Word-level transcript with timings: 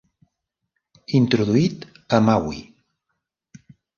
Introduït 1.19 1.85
a 2.19 2.21
Maui. 2.29 2.65